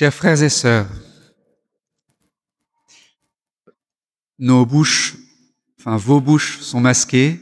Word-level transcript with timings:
Chers 0.00 0.14
frères 0.14 0.40
et 0.44 0.48
sœurs, 0.48 0.86
nos 4.38 4.64
bouches, 4.64 5.16
enfin 5.80 5.96
vos 5.96 6.20
bouches 6.20 6.60
sont 6.60 6.78
masquées, 6.78 7.40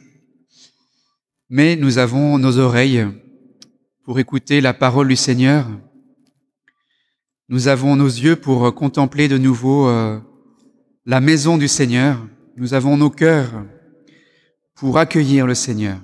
mais 1.50 1.76
nous 1.76 1.98
avons 1.98 2.38
nos 2.38 2.56
oreilles 2.56 3.08
pour 4.04 4.18
écouter 4.18 4.62
la 4.62 4.72
parole 4.72 5.08
du 5.08 5.16
Seigneur. 5.16 5.68
Nous 7.50 7.68
avons 7.68 7.94
nos 7.94 8.06
yeux 8.06 8.36
pour 8.36 8.74
contempler 8.74 9.28
de 9.28 9.36
nouveau 9.36 9.88
euh, 9.88 10.18
la 11.04 11.20
maison 11.20 11.58
du 11.58 11.68
Seigneur. 11.68 12.26
Nous 12.56 12.72
avons 12.72 12.96
nos 12.96 13.10
cœurs 13.10 13.66
pour 14.76 14.96
accueillir 14.96 15.46
le 15.46 15.54
Seigneur. 15.54 15.98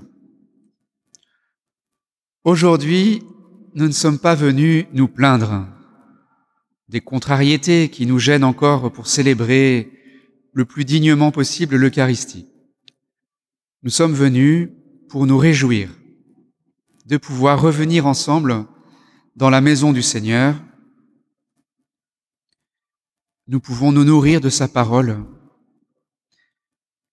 Aujourd'hui, 2.45 3.23
nous 3.75 3.87
ne 3.87 3.93
sommes 3.93 4.19
pas 4.19 4.35
venus 4.35 4.85
nous 4.93 5.09
plaindre 5.09 5.67
des 6.93 7.01
contrariétés 7.01 7.89
qui 7.89 8.05
nous 8.05 8.19
gênent 8.19 8.45
encore 8.45 8.93
pour 8.93 9.07
célébrer 9.07 9.91
le 10.53 10.67
plus 10.67 10.85
dignement 10.85 11.33
possible 11.33 11.77
l'Eucharistie. 11.77 12.47
Nous 13.83 13.89
sommes 13.89 14.13
venus 14.13 14.69
pour 15.09 15.27
nous 15.27 15.39
réjouir 15.39 15.89
de 17.07 17.17
pouvoir 17.17 17.63
revenir 17.63 18.07
ensemble 18.07 18.67
dans 19.37 19.49
la 19.49 19.63
maison 19.63 19.95
du 19.95 20.03
Seigneur. 20.03 20.55
Nous 23.49 23.59
pouvons 23.59 23.91
nous 23.91 24.05
nourrir 24.05 24.43
de 24.43 24.51
sa 24.51 24.69
parole. 24.69 25.25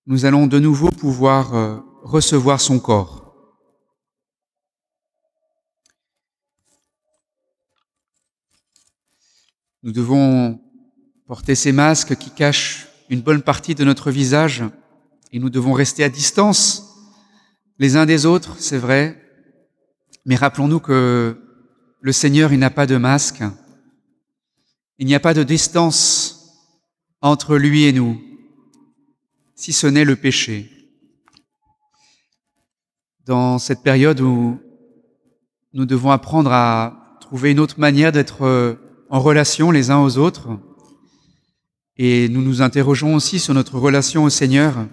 Nous 0.08 0.26
allons 0.26 0.46
de 0.46 0.60
nouveau 0.60 0.92
pouvoir 0.92 1.56
euh, 1.56 1.78
recevoir 2.04 2.60
son 2.60 2.80
corps. 2.80 3.19
Nous 9.82 9.94
devons 9.94 10.60
porter 11.26 11.56
ces 11.56 11.72
masques 11.72 12.18
qui 12.18 12.32
cachent 12.32 12.90
une 13.10 13.22
bonne 13.22 13.42
partie 13.42 13.76
de 13.76 13.86
notre 13.86 14.12
visage 14.12 14.62
et 15.32 15.40
nous 15.40 15.50
devons 15.50 15.72
rester 15.72 16.04
à 16.04 16.10
distance 16.10 16.86
les 17.78 17.96
uns 17.96 18.06
des 18.06 18.26
autres, 18.26 18.58
c'est 18.60 18.78
vrai, 18.78 19.24
mais 20.26 20.36
rappelons-nous 20.36 20.82
que 20.82 21.42
le 22.02 22.12
Seigneur, 22.12 22.52
il 22.52 22.60
n'a 22.60 22.70
pas 22.70 22.86
de 22.86 22.98
masque, 22.98 23.42
il 24.98 25.08
n'y 25.08 25.16
a 25.16 25.22
pas 25.22 25.34
de 25.34 25.44
distance 25.44 26.58
entre 27.22 27.56
lui 27.56 27.86
et 27.86 27.94
nous, 27.94 28.22
si 29.56 29.72
ce 29.72 29.88
n'est 29.88 30.04
le 30.04 30.18
péché. 30.18 30.70
Dans 33.26 33.60
cette 33.60 33.82
période 33.82 34.20
où 34.20 34.60
nous 35.72 35.86
devons 35.86 36.12
apprendre 36.12 36.52
à 36.52 37.18
trouver 37.22 37.52
une 37.52 37.62
autre 37.62 37.80
manière 37.80 38.12
d'être 38.12 38.78
en 39.10 39.20
relation 39.20 39.72
les 39.72 39.90
uns 39.90 40.00
aux 40.00 40.18
autres. 40.18 40.50
Et 41.98 42.30
nous 42.30 42.42
nous 42.42 42.62
interrogeons 42.62 43.16
aussi 43.16 43.40
sur 43.40 43.54
notre 43.54 43.78
relation 43.78 44.24
au 44.24 44.30
Seigneur. 44.30 44.88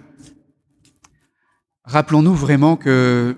Rappelons-nous 1.85 2.35
vraiment 2.35 2.77
que 2.77 3.37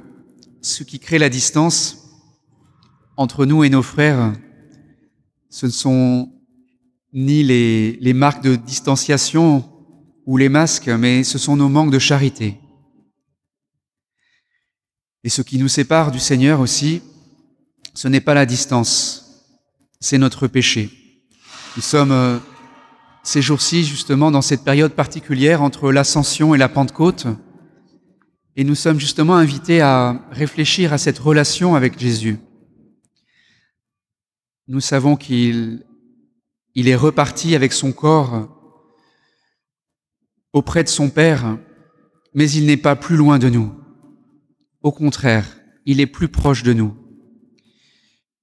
ce 0.62 0.82
qui 0.84 0.98
crée 0.98 1.18
la 1.18 1.28
distance 1.28 2.08
entre 3.16 3.44
nous 3.44 3.64
et 3.64 3.68
nos 3.68 3.82
frères, 3.82 4.32
ce 5.50 5.66
ne 5.66 5.70
sont 5.70 6.32
ni 7.12 7.42
les, 7.42 8.12
marques 8.14 8.42
de 8.42 8.54
distanciation 8.54 9.64
ou 10.24 10.36
les 10.36 10.48
masques, 10.48 10.88
mais 10.88 11.24
ce 11.24 11.38
sont 11.38 11.56
nos 11.56 11.68
manques 11.68 11.90
de 11.90 11.98
charité. 11.98 12.58
Et 15.24 15.28
ce 15.28 15.42
qui 15.42 15.58
nous 15.58 15.68
sépare 15.68 16.10
du 16.10 16.20
Seigneur 16.20 16.60
aussi, 16.60 17.02
ce 17.92 18.08
n'est 18.08 18.20
pas 18.20 18.34
la 18.34 18.46
distance, 18.46 19.27
c'est 20.00 20.18
notre 20.18 20.46
péché. 20.46 20.90
Nous 21.76 21.82
sommes 21.82 22.12
euh, 22.12 22.38
ces 23.22 23.42
jours-ci 23.42 23.84
justement 23.84 24.30
dans 24.30 24.42
cette 24.42 24.64
période 24.64 24.92
particulière 24.92 25.62
entre 25.62 25.92
l'ascension 25.92 26.54
et 26.54 26.58
la 26.58 26.68
Pentecôte, 26.68 27.26
et 28.56 28.64
nous 28.64 28.74
sommes 28.74 28.98
justement 28.98 29.36
invités 29.36 29.80
à 29.80 30.26
réfléchir 30.30 30.92
à 30.92 30.98
cette 30.98 31.18
relation 31.18 31.74
avec 31.74 31.98
Jésus. 31.98 32.38
Nous 34.66 34.80
savons 34.80 35.16
qu'il 35.16 35.84
il 36.74 36.88
est 36.88 36.96
reparti 36.96 37.54
avec 37.54 37.72
son 37.72 37.92
corps 37.92 38.48
auprès 40.52 40.84
de 40.84 40.88
son 40.88 41.10
Père, 41.10 41.58
mais 42.34 42.50
il 42.50 42.66
n'est 42.66 42.76
pas 42.76 42.94
plus 42.94 43.16
loin 43.16 43.38
de 43.38 43.48
nous. 43.48 43.72
Au 44.82 44.92
contraire, 44.92 45.58
il 45.86 46.00
est 46.00 46.06
plus 46.06 46.28
proche 46.28 46.62
de 46.62 46.72
nous 46.72 47.07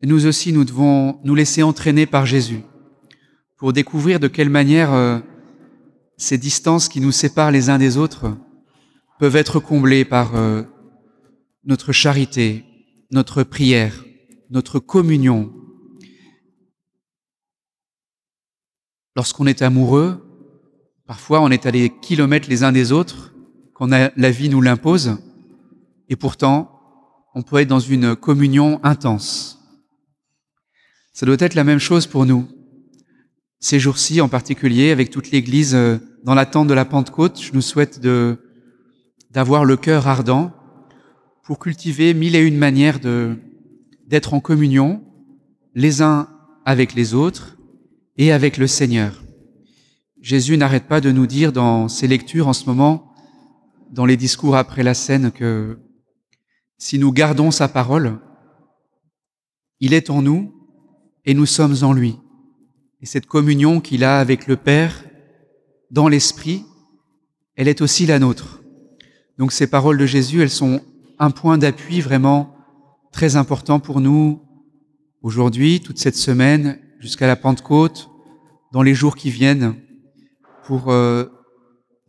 nous 0.03 0.25
aussi, 0.25 0.51
nous 0.53 0.65
devons 0.65 1.19
nous 1.23 1.35
laisser 1.35 1.63
entraîner 1.63 2.05
par 2.05 2.25
Jésus 2.25 2.61
pour 3.57 3.73
découvrir 3.73 4.19
de 4.19 4.27
quelle 4.27 4.49
manière 4.49 4.93
euh, 4.93 5.19
ces 6.17 6.37
distances 6.37 6.89
qui 6.89 6.99
nous 6.99 7.11
séparent 7.11 7.51
les 7.51 7.69
uns 7.69 7.77
des 7.77 7.97
autres 7.97 8.37
peuvent 9.19 9.35
être 9.35 9.59
comblées 9.59 10.05
par 10.05 10.35
euh, 10.35 10.63
notre 11.63 11.91
charité, 11.91 12.65
notre 13.11 13.43
prière, 13.43 14.03
notre 14.49 14.79
communion. 14.79 15.53
Lorsqu'on 19.15 19.47
est 19.47 19.61
amoureux, 19.61 20.21
parfois 21.07 21.41
on 21.41 21.49
est 21.49 21.65
à 21.65 21.71
des 21.71 21.89
kilomètres 21.89 22.49
les 22.49 22.63
uns 22.63 22.73
des 22.73 22.91
autres, 22.91 23.33
quand 23.73 23.87
la 23.87 24.31
vie 24.31 24.49
nous 24.49 24.61
l'impose, 24.61 25.17
et 26.09 26.15
pourtant 26.15 26.75
on 27.33 27.41
peut 27.41 27.57
être 27.57 27.67
dans 27.67 27.79
une 27.79 28.15
communion 28.15 28.79
intense. 28.83 29.54
Ça 31.15 31.25
doit 31.25 31.37
être 31.39 31.53
la 31.53 31.63
même 31.63 31.79
chose 31.79 32.07
pour 32.07 32.25
nous. 32.25 32.45
Ces 33.61 33.79
jours-ci, 33.79 34.19
en 34.19 34.27
particulier, 34.27 34.91
avec 34.91 35.11
toute 35.11 35.31
l'Église 35.31 35.73
euh, 35.73 35.97
dans 36.25 36.35
l'attente 36.35 36.67
de 36.67 36.73
la 36.73 36.83
Pentecôte, 36.83 37.41
je 37.41 37.53
nous 37.53 37.61
souhaite 37.61 38.01
de, 38.01 38.37
d'avoir 39.31 39.63
le 39.63 39.77
cœur 39.77 40.07
ardent 40.07 40.51
pour 41.41 41.57
cultiver 41.57 42.13
mille 42.13 42.35
et 42.35 42.41
une 42.41 42.57
manières 42.57 42.99
de, 42.99 43.37
d'être 44.05 44.33
en 44.33 44.41
communion, 44.41 45.05
les 45.73 46.01
uns 46.01 46.27
avec 46.65 46.93
les 46.93 47.13
autres 47.13 47.57
et 48.17 48.33
avec 48.33 48.57
le 48.57 48.67
Seigneur. 48.67 49.23
Jésus 50.19 50.57
n'arrête 50.57 50.89
pas 50.89 50.99
de 50.99 51.13
nous 51.13 51.27
dire 51.27 51.53
dans 51.53 51.87
ses 51.87 52.09
lectures 52.09 52.49
en 52.49 52.53
ce 52.53 52.65
moment, 52.65 53.13
dans 53.89 54.05
les 54.05 54.17
discours 54.17 54.57
après 54.57 54.83
la 54.83 54.93
scène, 54.93 55.31
que 55.31 55.79
si 56.77 56.99
nous 56.99 57.13
gardons 57.13 57.51
sa 57.51 57.69
parole, 57.69 58.19
il 59.79 59.93
est 59.93 60.09
en 60.09 60.21
nous 60.21 60.54
et 61.25 61.33
nous 61.33 61.45
sommes 61.45 61.75
en 61.81 61.93
lui. 61.93 62.17
Et 63.01 63.05
cette 63.05 63.25
communion 63.25 63.81
qu'il 63.81 64.03
a 64.03 64.19
avec 64.19 64.47
le 64.47 64.55
Père 64.55 65.03
dans 65.91 66.07
l'Esprit, 66.07 66.63
elle 67.55 67.67
est 67.67 67.81
aussi 67.81 68.05
la 68.05 68.19
nôtre. 68.19 68.61
Donc 69.37 69.51
ces 69.51 69.67
paroles 69.67 69.97
de 69.97 70.05
Jésus, 70.05 70.41
elles 70.41 70.49
sont 70.49 70.81
un 71.19 71.31
point 71.31 71.57
d'appui 71.57 72.01
vraiment 72.01 72.55
très 73.11 73.35
important 73.35 73.79
pour 73.79 74.01
nous 74.01 74.41
aujourd'hui, 75.21 75.79
toute 75.79 75.97
cette 75.97 76.15
semaine, 76.15 76.79
jusqu'à 76.99 77.27
la 77.27 77.35
Pentecôte, 77.35 78.09
dans 78.71 78.83
les 78.83 78.93
jours 78.93 79.15
qui 79.15 79.29
viennent, 79.29 79.75
pour 80.65 80.89
euh, 80.89 81.25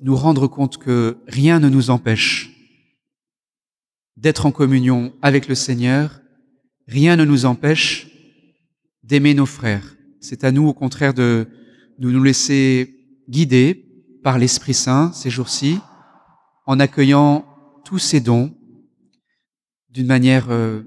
nous 0.01 0.17
rendre 0.17 0.47
compte 0.47 0.79
que 0.79 1.19
rien 1.27 1.61
ne 1.61 1.69
nous 1.69 1.91
empêche 1.91 2.53
d'être 4.17 4.47
en 4.47 4.51
communion 4.51 5.13
avec 5.23 5.47
le 5.49 5.55
Seigneur, 5.55 6.21
rien 6.89 7.17
ne 7.17 7.25
nous 7.25 7.45
empêche 7.45 8.16
d'aimer 9.07 9.35
nos 9.35 9.47
frères. 9.47 9.97
C'est 10.21 10.45
à 10.45 10.51
nous, 10.51 10.67
au 10.67 10.75
contraire, 10.75 11.15
de, 11.15 11.47
nous 11.99 12.23
laisser 12.23 12.95
guider 13.29 13.85
par 14.23 14.39
l'Esprit 14.39 14.75
Saint 14.75 15.13
ces 15.13 15.31
jours-ci, 15.31 15.79
en 16.67 16.81
accueillant 16.81 17.47
tous 17.85 17.99
ces 17.99 18.21
dons 18.21 18.53
d'une 19.91 20.07
manière 20.07 20.49
euh, 20.51 20.83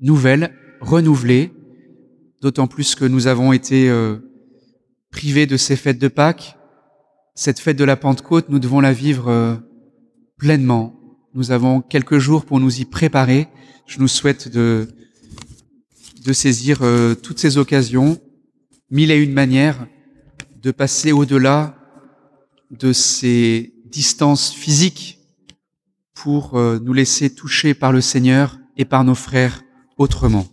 nouvelle, 0.00 0.54
renouvelée, 0.80 1.52
d'autant 2.42 2.66
plus 2.66 2.94
que 2.94 3.06
nous 3.06 3.26
avons 3.26 3.52
été 3.52 3.88
euh, 3.88 4.18
privés 5.10 5.46
de 5.46 5.56
ces 5.56 5.76
fêtes 5.76 5.98
de 5.98 6.08
Pâques. 6.08 6.56
Cette 7.34 7.58
fête 7.58 7.78
de 7.78 7.84
la 7.84 7.96
Pentecôte, 7.96 8.50
nous 8.50 8.58
devons 8.58 8.80
la 8.80 8.92
vivre 8.92 9.28
euh, 9.28 9.56
pleinement. 10.36 10.94
Nous 11.34 11.50
avons 11.50 11.80
quelques 11.80 12.18
jours 12.18 12.44
pour 12.44 12.60
nous 12.60 12.80
y 12.80 12.84
préparer. 12.84 13.48
Je 13.86 13.98
nous 13.98 14.08
souhaite 14.08 14.48
de 14.48 14.88
de 16.26 16.32
saisir 16.32 16.78
euh, 16.82 17.14
toutes 17.14 17.38
ces 17.38 17.56
occasions, 17.56 18.20
mille 18.90 19.12
et 19.12 19.16
une 19.16 19.32
manières 19.32 19.86
de 20.60 20.72
passer 20.72 21.12
au-delà 21.12 21.76
de 22.72 22.92
ces 22.92 23.72
distances 23.84 24.52
physiques 24.52 25.20
pour 26.14 26.58
euh, 26.58 26.80
nous 26.82 26.92
laisser 26.92 27.32
toucher 27.32 27.74
par 27.74 27.92
le 27.92 28.00
Seigneur 28.00 28.58
et 28.76 28.84
par 28.84 29.04
nos 29.04 29.14
frères 29.14 29.62
autrement. 29.98 30.48